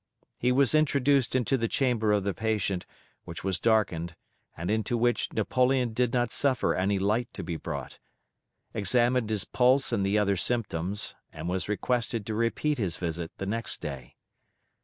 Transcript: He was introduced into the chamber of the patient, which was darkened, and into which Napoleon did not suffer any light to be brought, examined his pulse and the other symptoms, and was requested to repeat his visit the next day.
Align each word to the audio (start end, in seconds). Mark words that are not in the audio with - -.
He 0.39 0.51
was 0.51 0.73
introduced 0.73 1.35
into 1.35 1.59
the 1.59 1.67
chamber 1.67 2.11
of 2.11 2.23
the 2.23 2.33
patient, 2.33 2.87
which 3.23 3.43
was 3.43 3.59
darkened, 3.59 4.15
and 4.57 4.71
into 4.71 4.97
which 4.97 5.31
Napoleon 5.31 5.93
did 5.93 6.11
not 6.11 6.31
suffer 6.31 6.73
any 6.73 6.97
light 6.97 7.31
to 7.35 7.43
be 7.43 7.55
brought, 7.55 7.99
examined 8.73 9.29
his 9.29 9.45
pulse 9.45 9.91
and 9.91 10.03
the 10.03 10.17
other 10.17 10.37
symptoms, 10.37 11.13
and 11.31 11.47
was 11.47 11.69
requested 11.69 12.25
to 12.25 12.33
repeat 12.33 12.79
his 12.79 12.97
visit 12.97 13.31
the 13.37 13.45
next 13.45 13.79
day. 13.79 14.15